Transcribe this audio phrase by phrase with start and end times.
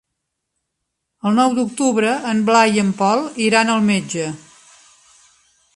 [1.29, 4.31] El nou d'octubre en Blai i en Pol iran al metge.